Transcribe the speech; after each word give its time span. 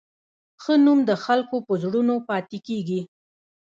ښه 0.61 0.73
نوم 0.85 0.99
د 1.09 1.11
خلکو 1.23 1.55
په 1.67 1.73
زړونو 1.83 2.15
پاتې 2.29 2.57
کېږي. 2.67 3.01